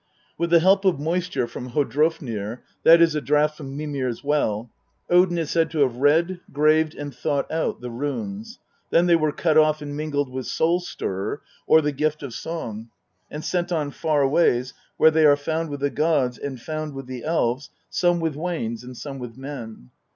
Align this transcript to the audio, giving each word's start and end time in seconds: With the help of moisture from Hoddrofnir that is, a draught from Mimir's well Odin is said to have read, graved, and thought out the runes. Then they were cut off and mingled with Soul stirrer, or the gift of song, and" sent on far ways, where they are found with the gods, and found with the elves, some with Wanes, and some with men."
With 0.35 0.49
the 0.49 0.59
help 0.61 0.83
of 0.83 0.99
moisture 0.99 1.45
from 1.45 1.73
Hoddrofnir 1.73 2.61
that 2.81 3.03
is, 3.03 3.13
a 3.13 3.21
draught 3.21 3.55
from 3.57 3.77
Mimir's 3.77 4.23
well 4.23 4.71
Odin 5.11 5.37
is 5.37 5.51
said 5.51 5.69
to 5.69 5.81
have 5.81 5.97
read, 5.97 6.39
graved, 6.51 6.95
and 6.95 7.13
thought 7.15 7.51
out 7.51 7.81
the 7.81 7.91
runes. 7.91 8.57
Then 8.89 9.05
they 9.05 9.15
were 9.15 9.31
cut 9.31 9.59
off 9.59 9.79
and 9.79 9.95
mingled 9.95 10.27
with 10.31 10.47
Soul 10.47 10.79
stirrer, 10.79 11.43
or 11.67 11.81
the 11.81 11.91
gift 11.91 12.23
of 12.23 12.33
song, 12.33 12.89
and" 13.29 13.45
sent 13.45 13.71
on 13.71 13.91
far 13.91 14.27
ways, 14.27 14.73
where 14.97 15.11
they 15.11 15.23
are 15.27 15.37
found 15.37 15.69
with 15.69 15.81
the 15.81 15.91
gods, 15.91 16.39
and 16.39 16.59
found 16.59 16.95
with 16.95 17.05
the 17.05 17.23
elves, 17.23 17.69
some 17.91 18.19
with 18.19 18.35
Wanes, 18.35 18.83
and 18.83 18.97
some 18.97 19.19
with 19.19 19.37
men." 19.37 19.91